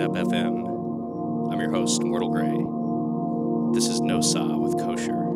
Dubstep 0.00 0.30
FM. 0.30 1.52
I'm 1.52 1.60
your 1.60 1.70
host, 1.70 2.02
Mortal 2.02 2.30
Grey. 2.30 3.74
This 3.74 3.86
is 3.86 4.00
No 4.00 4.22
Saw 4.22 4.56
with 4.56 4.78
Kosher. 4.78 5.29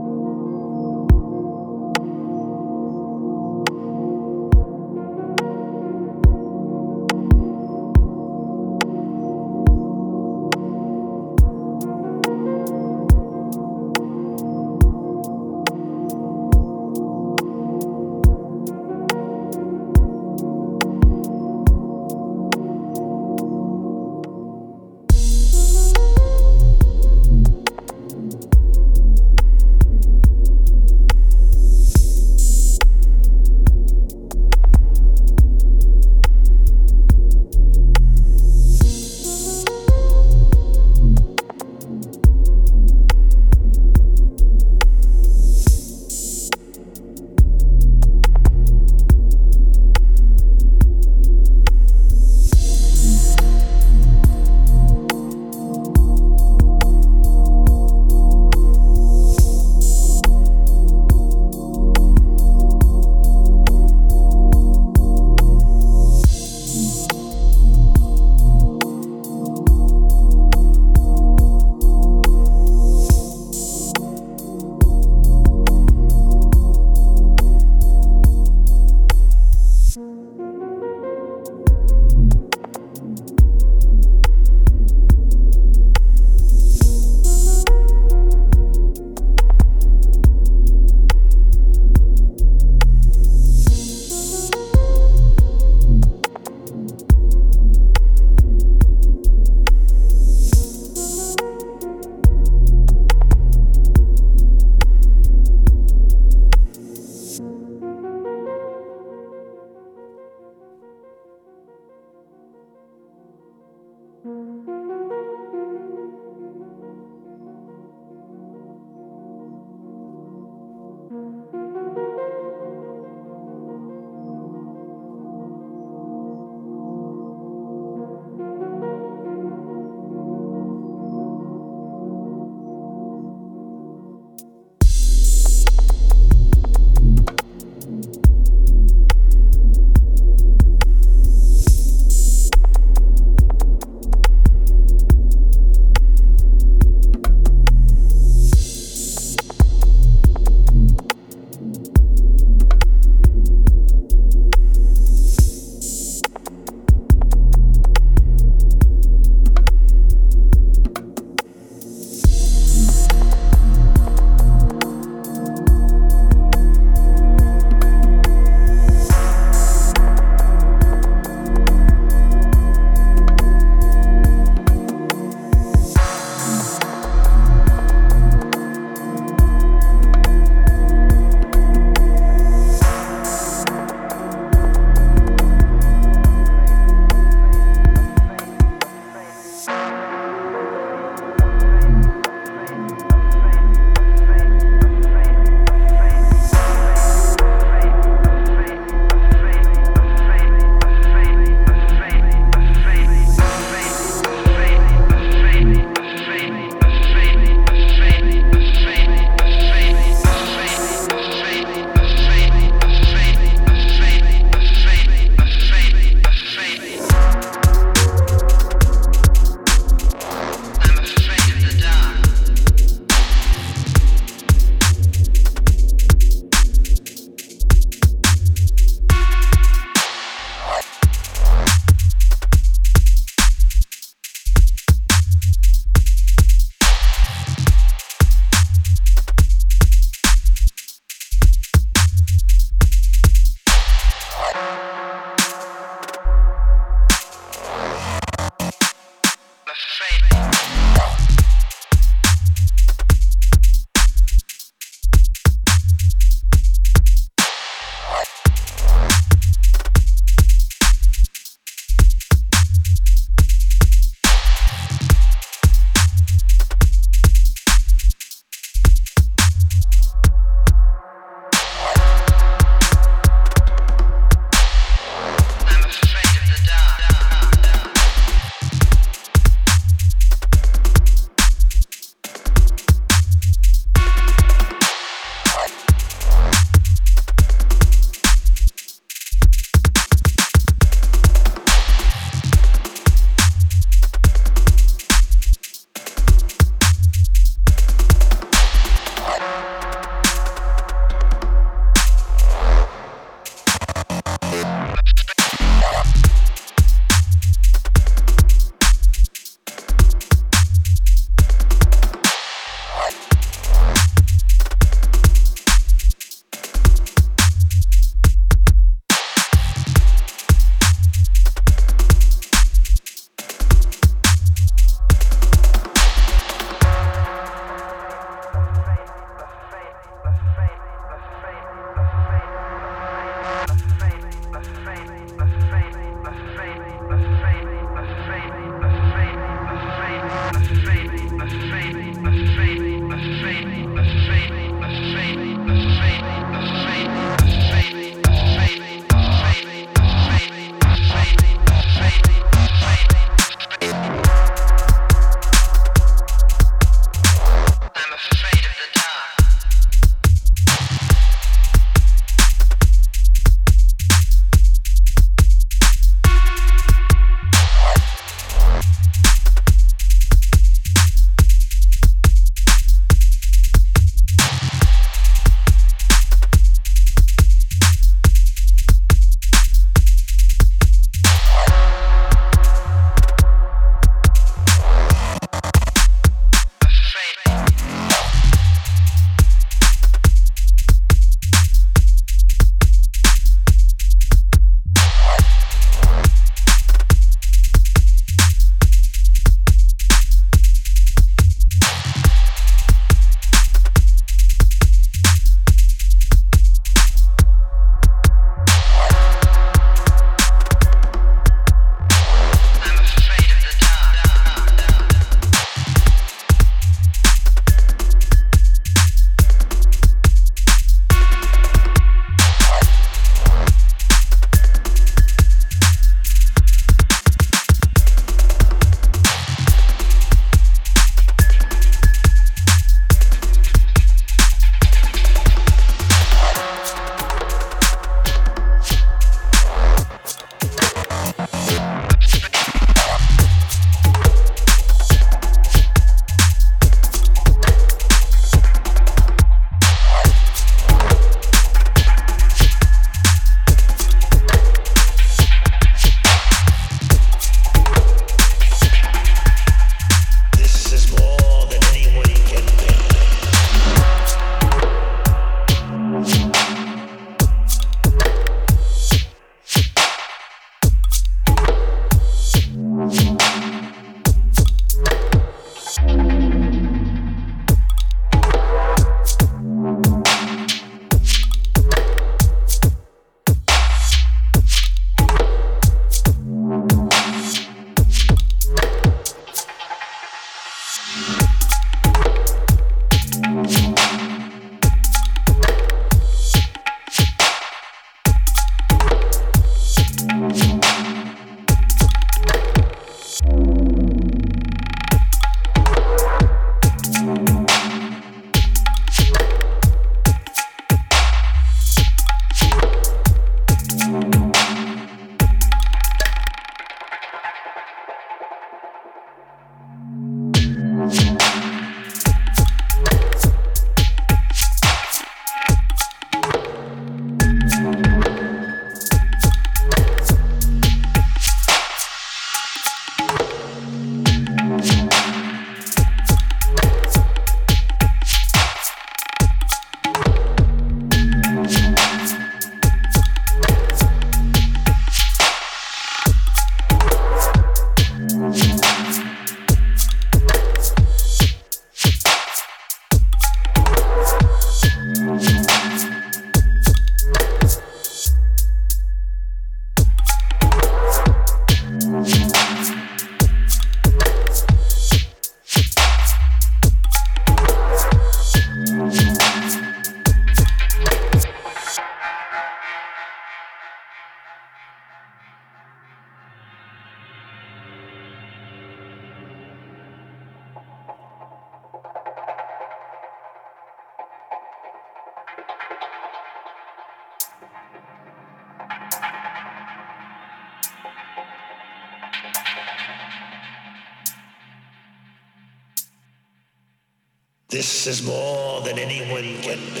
This 597.71 598.05
is 598.05 598.21
more 598.21 598.81
than 598.81 598.99
anyone 598.99 599.45
can 599.61 599.79
bear. 599.93 600.00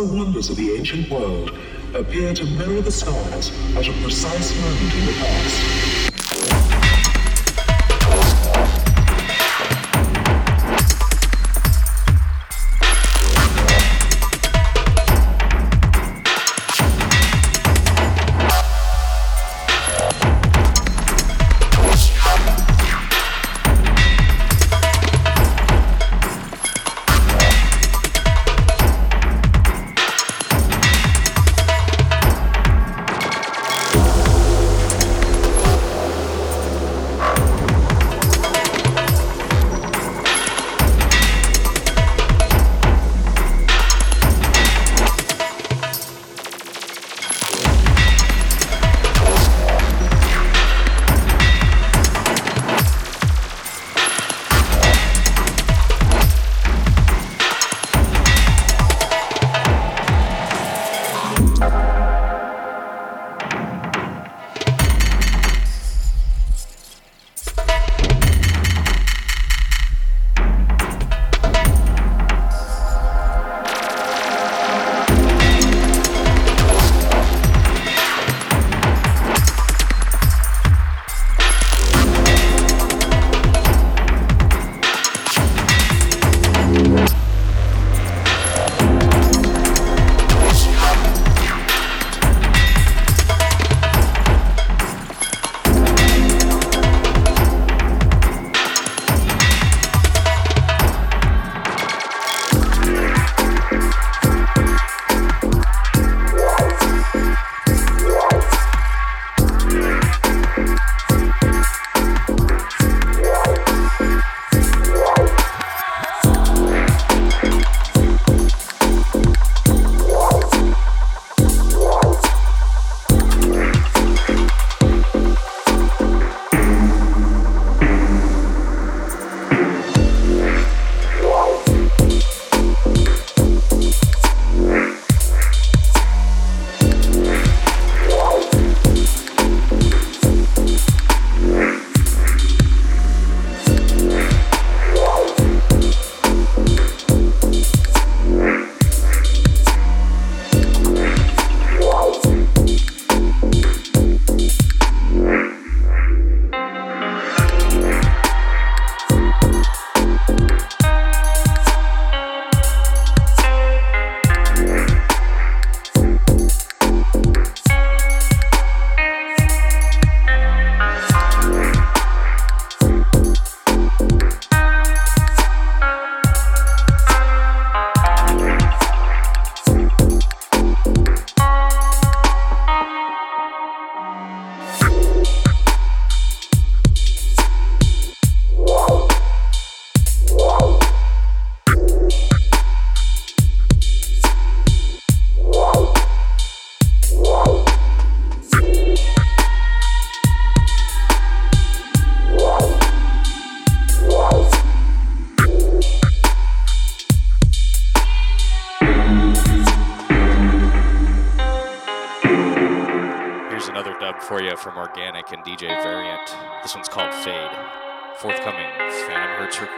The 0.00 0.14
wonders 0.14 0.48
of 0.48 0.56
the 0.56 0.70
ancient 0.70 1.10
world 1.10 1.50
appear 1.94 2.32
to 2.32 2.46
mirror 2.46 2.80
the 2.80 2.90
stars 2.90 3.52
at 3.76 3.86
a 3.86 3.92
precise 4.00 4.58
moment 4.62 4.94
in 4.94 5.04
the 5.04 5.12
past. 5.12 5.79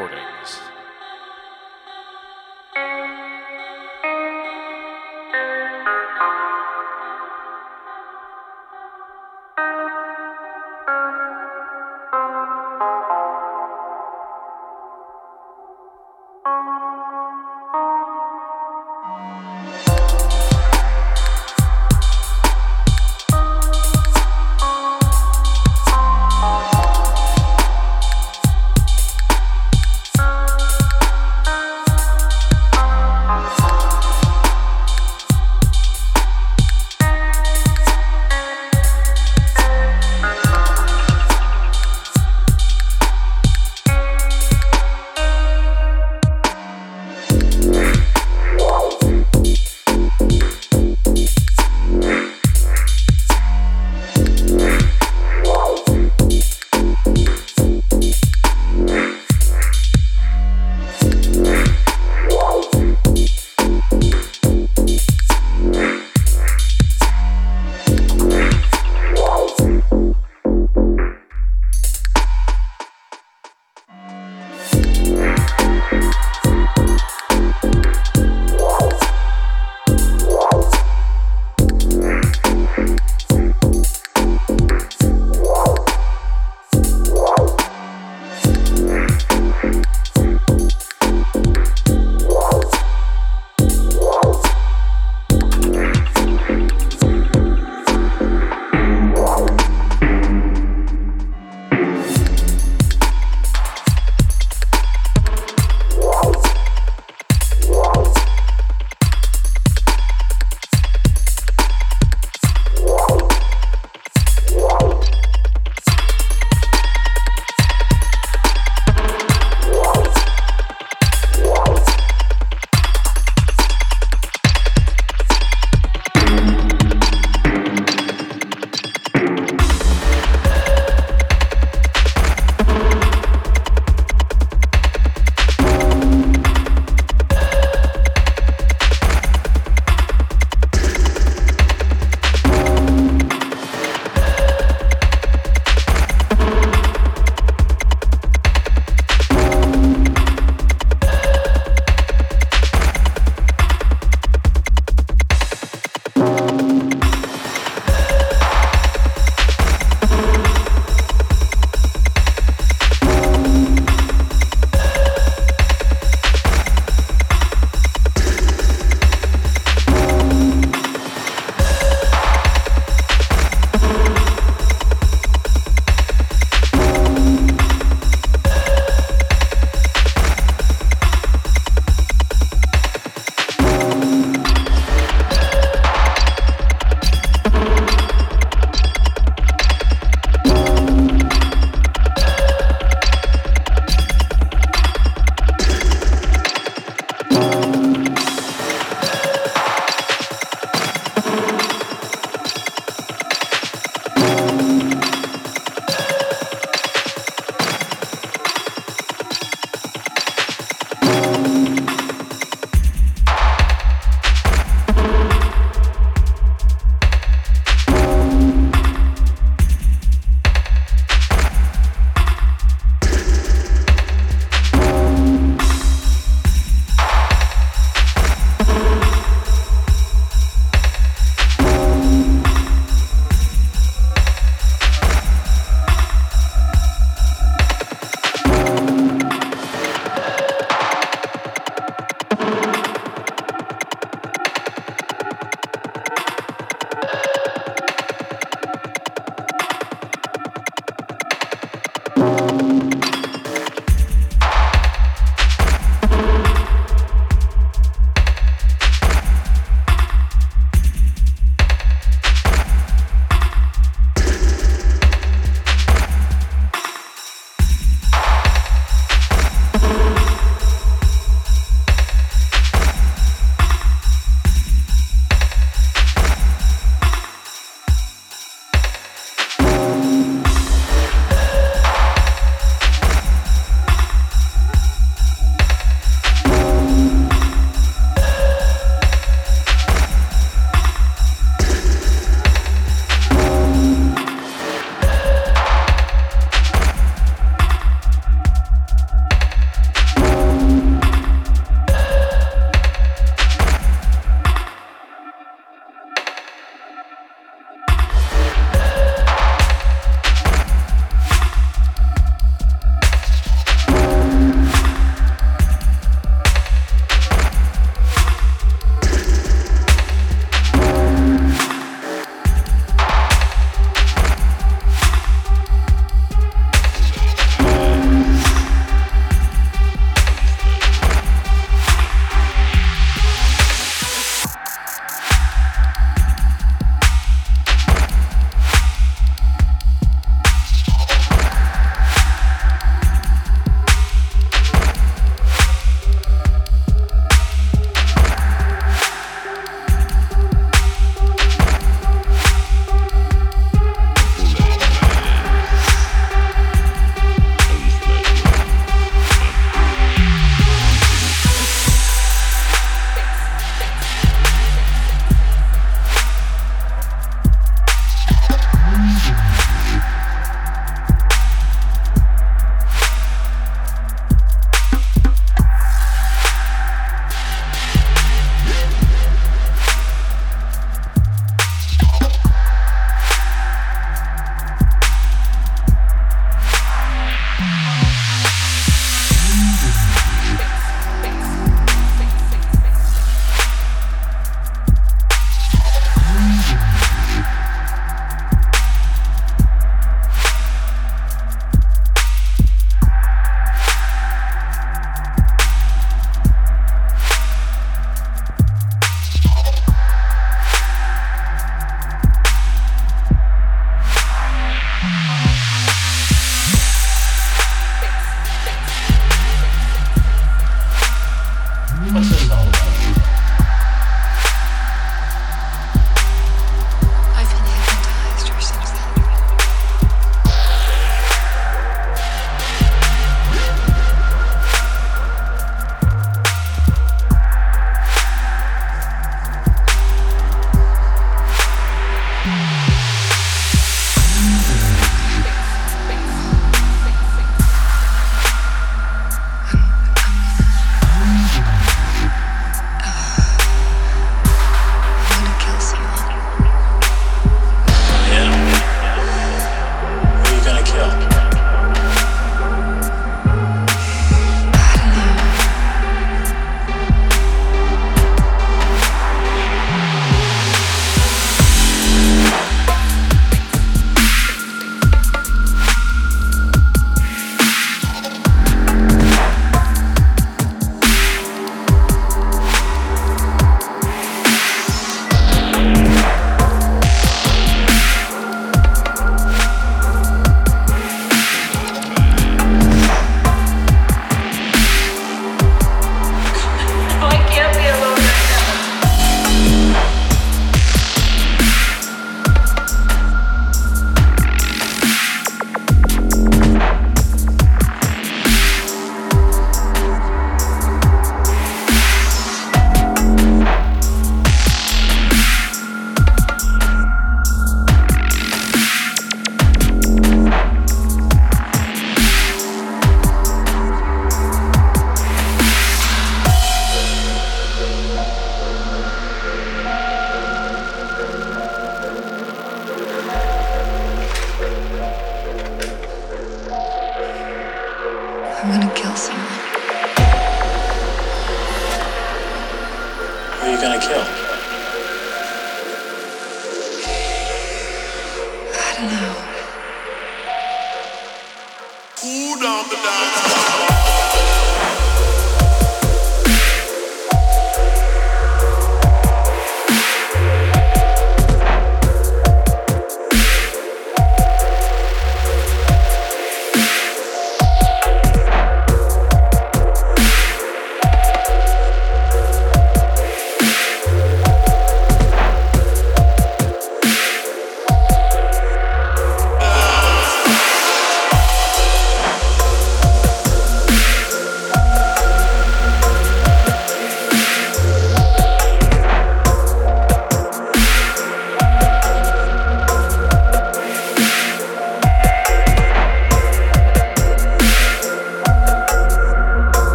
Recordings. 0.00 0.59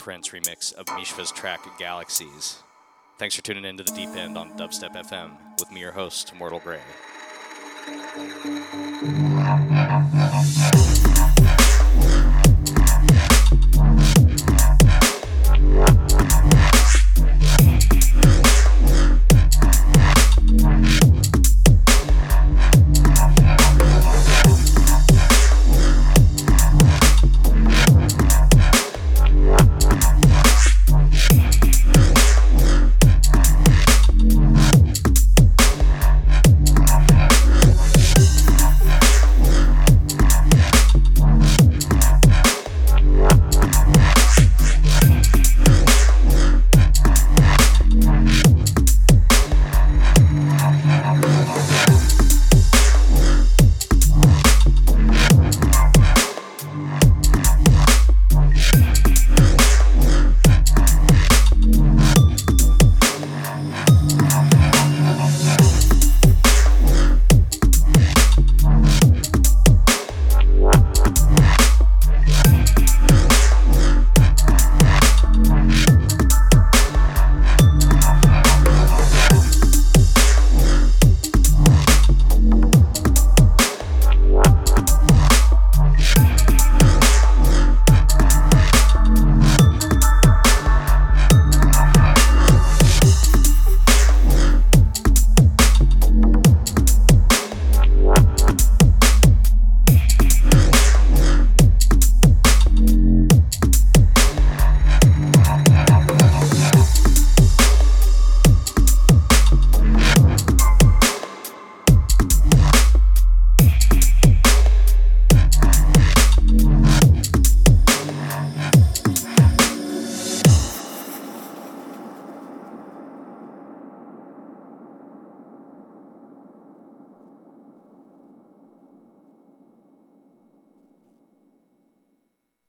Prince 0.00 0.30
remix 0.30 0.72
of 0.72 0.86
Mishva's 0.86 1.30
track 1.30 1.60
Galaxies. 1.78 2.62
Thanks 3.18 3.36
for 3.36 3.42
tuning 3.42 3.66
in 3.66 3.76
to 3.76 3.84
the 3.84 3.92
deep 3.92 4.08
end 4.16 4.38
on 4.38 4.56
Dubstep 4.56 4.96
FM 4.96 5.32
with 5.58 5.70
me, 5.70 5.80
your 5.80 5.92
host, 5.92 6.34
Mortal 6.34 6.58
Grey. 6.58 6.80